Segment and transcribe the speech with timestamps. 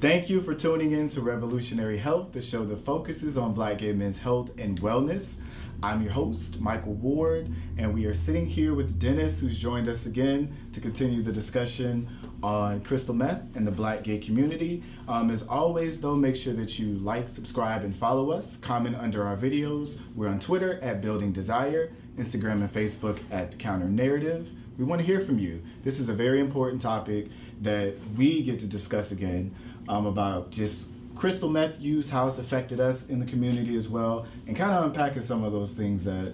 [0.00, 3.92] Thank you for tuning in to Revolutionary Health, the show that focuses on black gay
[3.92, 5.40] men's health and wellness.
[5.82, 10.06] I'm your host, Michael Ward, and we are sitting here with Dennis, who's joined us
[10.06, 12.08] again to continue the discussion
[12.44, 14.84] on crystal meth and the black gay community.
[15.08, 18.56] Um, as always, though, make sure that you like, subscribe, and follow us.
[18.56, 20.00] Comment under our videos.
[20.14, 24.48] We're on Twitter at Building Desire, Instagram and Facebook at The Counter Narrative.
[24.78, 25.60] We want to hear from you.
[25.82, 27.30] This is a very important topic
[27.62, 29.52] that we get to discuss again
[29.88, 34.26] um, about just crystal meth use, how it's affected us in the community as well,
[34.46, 36.32] and kind of unpacking some of those things that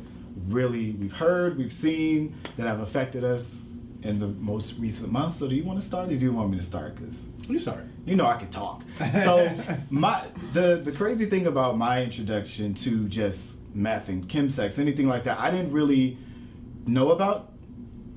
[0.48, 3.62] really we've heard, we've seen that have affected us
[4.02, 5.38] in the most recent months.
[5.38, 6.96] So, do you want to start, or do you want me to start?
[6.96, 7.84] Because you start.
[8.04, 8.82] You know I can talk.
[8.98, 9.50] So,
[9.90, 15.24] my the the crazy thing about my introduction to just meth and chemsex, anything like
[15.24, 16.18] that, I didn't really
[16.86, 17.52] know about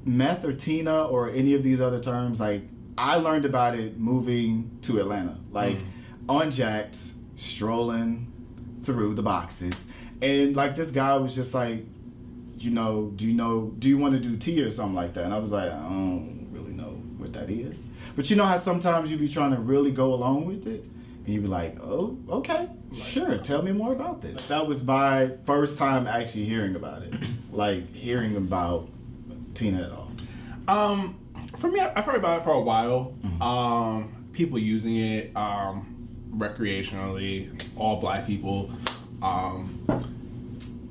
[0.05, 2.39] meth or Tina or any of these other terms.
[2.39, 2.63] Like,
[2.97, 5.37] I learned about it moving to Atlanta.
[5.51, 5.77] Like.
[5.77, 5.85] Mm
[6.29, 6.97] on Jack'd,
[7.35, 8.31] strolling
[8.83, 9.73] through the boxes,
[10.21, 11.85] and like this guy was just like,
[12.57, 15.25] you know, do you know, do you want to do tea or something like that?
[15.25, 17.89] And I was like, I don't really know what that is.
[18.15, 21.27] But you know how sometimes you be trying to really go along with it, and
[21.27, 24.43] you'd be like, oh, okay, sure, tell me more about this.
[24.47, 27.13] That was my first time actually hearing about it,
[27.51, 28.89] like hearing about
[29.53, 30.11] Tina at all.
[30.67, 31.17] Um,
[31.57, 33.15] for me, I've heard about it for a while.
[33.23, 33.41] Mm-hmm.
[33.41, 35.35] Um, people using it.
[35.35, 35.97] Um,
[36.37, 38.71] recreationally, all black people.
[39.21, 39.83] Um,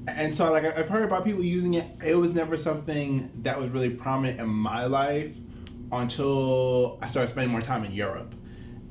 [0.09, 1.87] and so, like, I've heard about people using it.
[2.05, 5.37] It was never something that was really prominent in my life
[5.93, 8.35] until I started spending more time in Europe.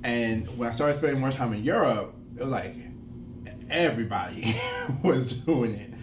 [0.04, 2.76] And when I started spending more time in Europe, it was like
[3.70, 4.56] everybody
[5.04, 5.94] was doing it.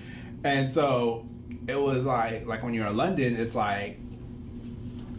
[0.45, 1.29] And so
[1.69, 4.01] it was like, like when you're in London, it's like,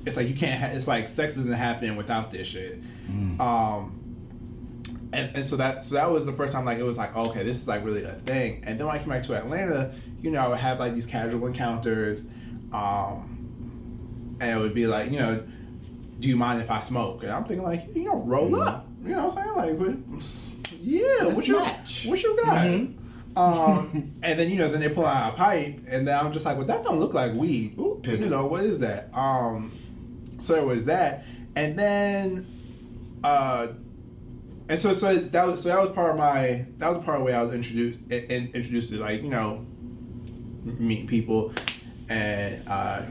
[0.05, 0.59] it's like you can't.
[0.61, 2.81] Ha- it's like sex isn't happening without this shit.
[3.07, 3.39] Mm.
[3.39, 4.03] Um,
[5.13, 7.43] and, and so that so that was the first time like it was like okay
[7.43, 10.31] this is like really a thing and then when I came back to Atlanta you
[10.31, 12.21] know I would have like these casual encounters
[12.73, 15.43] um, and it would be like you know
[16.19, 18.67] do you mind if I smoke and I'm thinking like you know roll mm-hmm.
[18.67, 20.23] up you know what I'm saying like
[20.81, 22.05] yeah what's your match.
[22.07, 23.37] what's your guy mm-hmm.
[23.37, 26.45] um, and then you know then they pull out a pipe and then I'm just
[26.45, 29.71] like well that don't look like weed Ooh, you know what is that um,
[30.43, 31.25] so it was that.
[31.55, 33.67] And then uh,
[34.69, 37.21] and so so that was so that was part of my that was part of
[37.21, 39.65] the way I was introduced in, introduced to like you know
[40.63, 41.53] meet people.
[42.09, 43.03] And uh,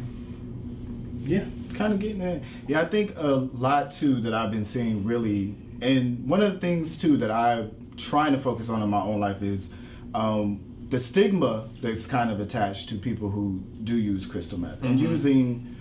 [1.21, 1.45] yeah
[1.75, 2.43] kind of getting that.
[2.69, 6.61] Yeah I think a lot too that I've been seeing really and one of the
[6.61, 9.71] things too that I'm trying to focus on in my own life is
[10.15, 10.61] um,
[10.91, 14.77] the stigma that's kind of attached to people who do use crystal meth.
[14.77, 14.87] Mm-hmm.
[14.87, 15.72] and using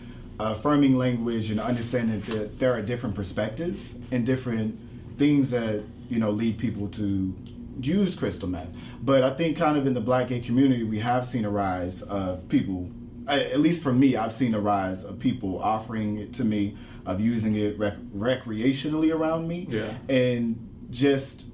[0.44, 4.80] affirming language and understanding that there are different perspectives and different
[5.18, 7.36] things that you know lead people to
[7.80, 8.70] use crystal meth.
[9.04, 12.02] But I think kind of in the black gay community, we have seen a rise
[12.04, 12.90] of people.
[13.28, 17.22] At least for me, I've seen a rise of people offering it to me, of
[17.22, 19.94] using it rec- recreationally around me, yeah.
[20.10, 21.46] and just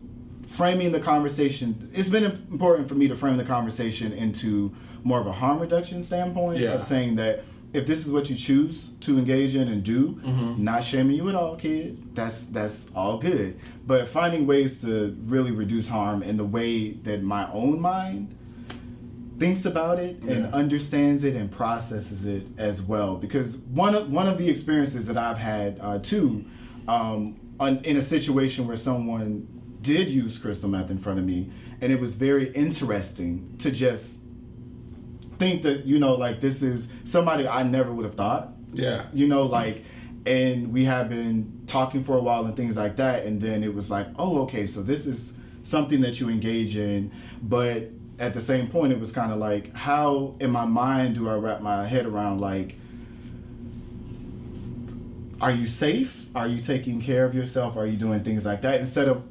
[0.47, 1.89] framing the conversation.
[1.93, 4.73] It's been important for me to frame the conversation into
[5.03, 6.71] more of a harm reduction standpoint yeah.
[6.71, 7.43] of saying that
[7.77, 10.63] if this is what you choose to engage in and do, mm-hmm.
[10.63, 12.15] not shaming you at all, kid.
[12.15, 13.59] That's that's all good.
[13.85, 18.35] But finding ways to really reduce harm in the way that my own mind
[19.37, 20.33] thinks about it yeah.
[20.33, 23.15] and understands it and processes it as well.
[23.15, 26.45] Because one of one of the experiences that I've had uh, too,
[26.87, 29.47] um, on, in a situation where someone
[29.81, 34.19] did use crystal meth in front of me, and it was very interesting to just
[35.37, 38.53] think that you know like this is somebody I never would have thought.
[38.73, 39.07] Yeah.
[39.13, 39.83] You know like
[40.25, 43.73] and we have been talking for a while and things like that and then it
[43.73, 47.11] was like, "Oh, okay, so this is something that you engage in."
[47.41, 47.89] But
[48.19, 51.35] at the same point it was kind of like how in my mind do I
[51.35, 52.75] wrap my head around like
[55.39, 56.25] are you safe?
[56.35, 57.77] Are you taking care of yourself?
[57.77, 59.23] Are you doing things like that instead of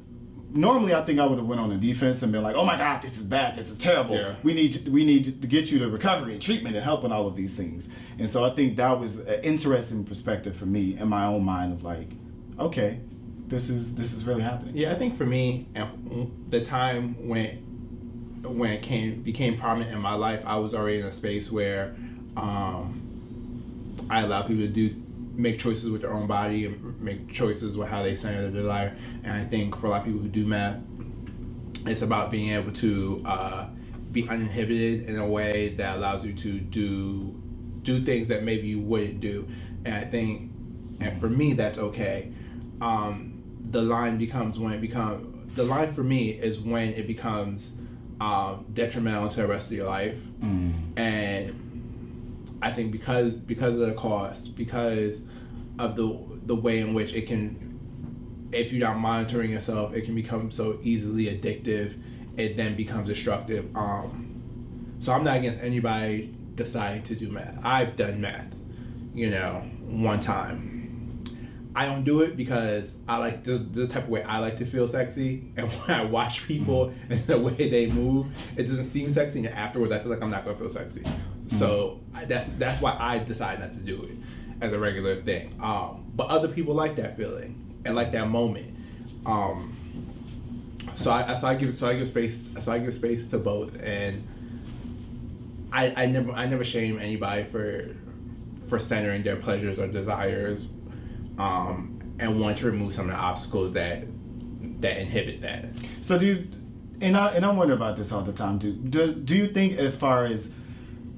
[0.51, 2.77] normally I think I would have went on the defense and been like, "Oh my
[2.77, 3.55] God, this is bad.
[3.55, 4.15] This is terrible.
[4.15, 4.35] Yeah.
[4.43, 7.13] We need to, we need to get you to recovery and treatment and help and
[7.13, 7.89] all of these things."
[8.19, 11.73] And so I think that was an interesting perspective for me in my own mind
[11.73, 12.09] of like,
[12.59, 12.99] okay,
[13.47, 14.75] this is this is really happening.
[14.75, 15.67] Yeah, I think for me,
[16.49, 17.63] the time when
[18.43, 21.95] when it came became prominent in my life, I was already in a space where
[22.35, 23.07] um,
[24.09, 24.95] I allowed people to do
[25.37, 28.91] make choices with their own body and make choices with how they center their life.
[29.23, 30.79] And I think for a lot of people who do meth,
[31.85, 33.67] it's about being able to uh,
[34.11, 37.41] be uninhibited in a way that allows you to do
[37.83, 39.47] do things that maybe you wouldn't do.
[39.85, 40.51] And I think,
[40.99, 42.33] and for me, that's okay.
[42.81, 47.71] Um, the line becomes when it becomes the line for me is when it becomes
[48.19, 50.17] um, detrimental to the rest of your life,
[50.97, 51.66] and
[52.61, 55.19] I think because because of the cost, because
[55.79, 60.15] of the the way in which it can, if you're not monitoring yourself, it can
[60.15, 62.01] become so easily addictive.
[62.37, 63.75] It then becomes destructive.
[63.75, 67.57] Um, so I'm not against anybody deciding to do meth.
[67.63, 68.53] I've done meth,
[69.13, 70.77] you know, one time.
[71.75, 74.65] I don't do it because I like this, this type of way I like to
[74.65, 79.11] feel sexy, and when I watch people and the way they move, it doesn't seem
[79.11, 81.03] sexy, and afterwards I feel like I'm not gonna feel sexy.
[81.47, 84.17] So that's that's why I decide not to do it
[84.61, 85.55] as a regular thing.
[85.61, 88.75] Um, but other people like that feeling and like that moment.
[89.25, 89.75] Um,
[90.95, 93.79] so I so I give so I give space so I give space to both,
[93.81, 94.27] and
[95.71, 97.95] I I never I never shame anybody for
[98.67, 100.67] for centering their pleasures or desires,
[101.37, 104.05] um, and want to remove some of the obstacles that
[104.81, 105.65] that inhibit that.
[106.01, 106.47] So do you,
[106.99, 108.73] and I and I wonder about this all the time too.
[108.73, 110.49] Do do you think as far as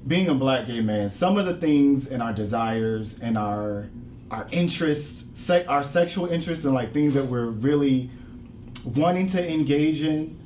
[0.06, 3.86] being a black gay man, some of the things and our desires and our
[4.30, 8.08] our interests, se- our sexual interests and like things that we're really
[8.84, 10.38] wanting to engage in,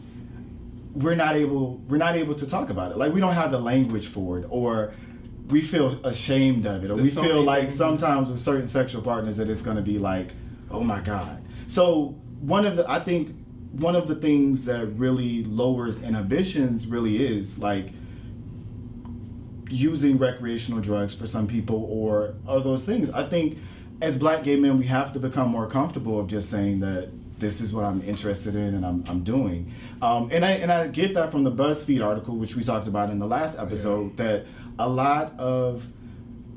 [0.94, 2.96] we're not able we're not able to talk about it.
[2.96, 4.94] Like we don't have the language for it or
[5.48, 8.66] we feel ashamed of it or There's we so feel like things- sometimes with certain
[8.68, 10.30] sexual partners that it's going to be like
[10.70, 13.36] oh my god so one of the i think
[13.72, 17.90] one of the things that really lowers inhibitions really is like
[19.68, 23.10] using recreational drugs for some people or or those things.
[23.10, 23.58] I think
[24.00, 27.08] as black gay men we have to become more comfortable of just saying that
[27.38, 29.72] this is what i'm interested in and i'm, I'm doing.
[30.02, 33.10] Um, and i and i get that from the buzzfeed article which we talked about
[33.10, 34.46] in the last episode that
[34.78, 35.86] a lot of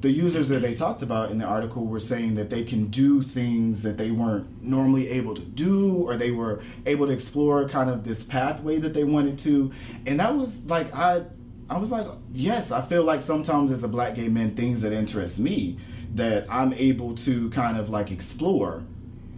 [0.01, 3.23] the users that they talked about in the article were saying that they can do
[3.23, 7.89] things that they weren't normally able to do or they were able to explore kind
[7.89, 9.71] of this pathway that they wanted to.
[10.05, 11.23] And that was like i
[11.69, 14.91] i was like yes i feel like sometimes as a black gay man things that
[14.93, 15.77] interest me
[16.15, 18.83] that i'm able to kind of like explore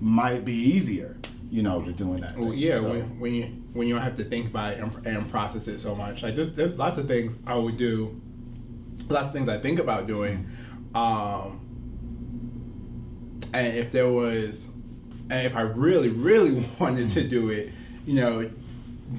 [0.02, 1.18] might be easier
[1.50, 4.18] you know with doing that Well, yeah, So- when, when you when you don't have
[4.18, 6.24] to think about it and, and process it so much.
[6.24, 8.20] Like there's there's lots of things I would do,
[9.10, 10.48] lots of things I think about doing,
[10.96, 11.60] um,
[13.54, 14.68] and if there was,
[15.30, 17.72] and if I really really wanted to do it,
[18.06, 18.50] you know,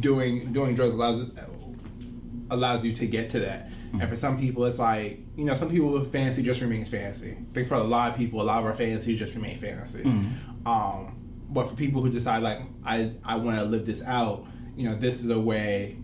[0.00, 1.28] doing doing drugs allows
[2.50, 3.70] allows you to get to that.
[3.92, 7.32] And for some people, it's like you know, some people fantasy just remains fantasy.
[7.32, 10.02] I think for a lot of people, a lot of our fantasies just remain fantasy.
[10.66, 11.16] Um,
[11.48, 14.96] but for people who decide like I I want to live this out, you know,
[14.96, 15.96] this is a way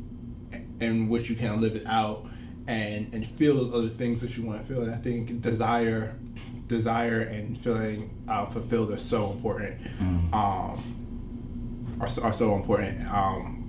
[0.80, 2.26] in which you can live it out
[2.66, 4.82] and and feel those other things that you want to feel.
[4.82, 6.16] And I think desire,
[6.66, 9.80] desire, and feeling uh, fulfilled are so important.
[10.34, 13.06] Um, are so, are so important.
[13.10, 13.62] Um,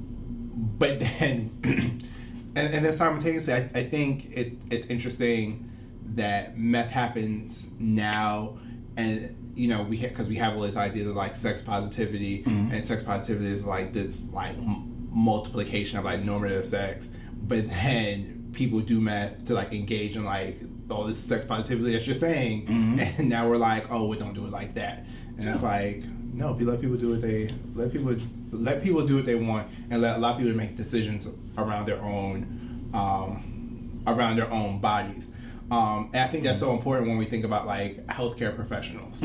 [0.79, 1.51] but then,
[2.58, 5.70] and, and then simultaneously, I, I think it, it's interesting
[6.16, 8.58] that meth happens now,
[8.96, 12.74] and you know we because we have all these ideas of like sex positivity, mm-hmm.
[12.74, 17.08] and sex positivity is like this like m- multiplication of like normative sex,
[17.44, 20.60] but then people do meth to like engage in like
[20.90, 23.00] all this sex positivity that you're saying, mm-hmm.
[23.20, 25.06] and now we're like, oh, we don't do it like that,
[25.38, 28.16] and it's like no, you let people do what they let people
[28.51, 31.27] let people do what they want, and let a lot of people make decisions
[31.58, 35.25] around their own um, around their own bodies.
[35.70, 39.22] Um, and I think that's so important when we think about like healthcare professionals.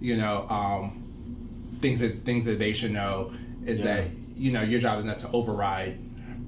[0.00, 3.32] You know, um, things that things that they should know
[3.64, 3.84] is Yeah.
[3.86, 4.04] that
[4.36, 5.98] you know your job is not to override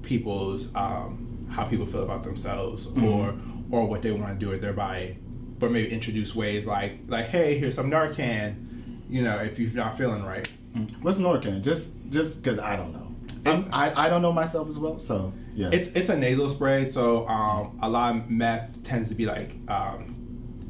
[0.03, 3.35] people's um, how people feel about themselves or
[3.71, 5.17] or what they want to do with their body,
[5.59, 8.67] but maybe introduce ways like like hey, here's some Narcan.
[9.09, 10.47] You know, if you're not feeling right.
[11.01, 13.05] What's Narcan just just because i don't know.
[13.45, 15.69] I'm, I, I don't know myself as well so yeah.
[15.73, 19.51] It's it's a nasal spray, so um, a lot of meth tends to be like
[19.67, 20.15] um,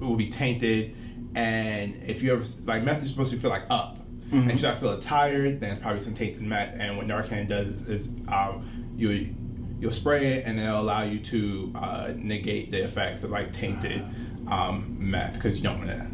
[0.02, 0.96] it will be tainted,
[1.36, 4.00] and if you ever like meth is supposed to feel like up,
[4.32, 6.74] and if you feeling tired, then it's probably some tainted meth.
[6.76, 9.36] And what Narcan does is, is um, you
[9.80, 14.04] you'll spray it, and it'll allow you to uh, negate the effects of like tainted
[14.48, 16.08] um, meth because you don't want to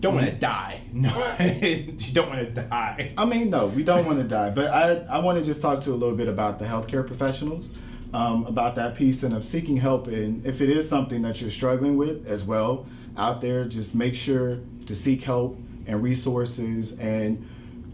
[0.00, 0.82] don't want to die.
[0.92, 3.12] No, you don't want to die.
[3.16, 5.80] I mean, no, we don't want to die, but I, I want to just talk
[5.82, 7.72] to a little bit about the healthcare professionals,
[8.14, 10.06] um, about that piece and of seeking help.
[10.06, 12.86] And if it is something that you're struggling with as well
[13.16, 17.46] out there, just make sure to seek help and resources and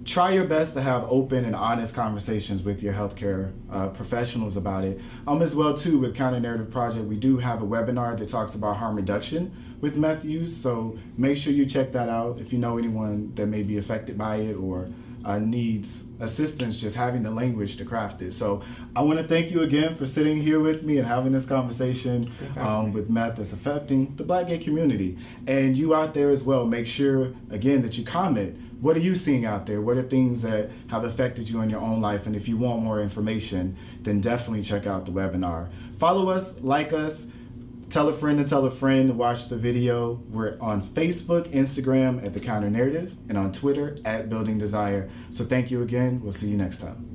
[0.04, 4.84] try your best to have open and honest conversations with your healthcare uh, professionals about
[4.84, 5.00] it.
[5.26, 8.54] Um, as well too with Counter Narrative Project, we do have a webinar that talks
[8.54, 10.54] about harm reduction with meth use.
[10.54, 14.18] So make sure you check that out if you know anyone that may be affected
[14.18, 14.88] by it or
[15.24, 18.32] uh, needs assistance just having the language to craft it.
[18.32, 18.62] So
[18.94, 22.32] I want to thank you again for sitting here with me and having this conversation
[22.56, 25.18] um, with meth that's affecting the black gay community.
[25.46, 28.60] And you out there as well, make sure again that you comment.
[28.80, 29.80] What are you seeing out there?
[29.80, 32.26] What are things that have affected you in your own life?
[32.26, 35.70] And if you want more information, then definitely check out the webinar.
[35.98, 37.28] Follow us, like us,
[37.94, 40.14] tell a friend to tell a friend to watch the video.
[40.28, 45.08] We're on Facebook, Instagram at The Counter Narrative, and on Twitter at Building Desire.
[45.30, 46.20] So thank you again.
[46.20, 47.13] We'll see you next time.